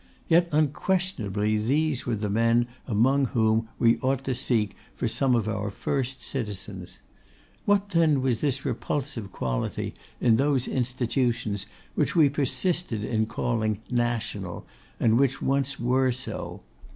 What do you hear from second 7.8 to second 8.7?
then, was this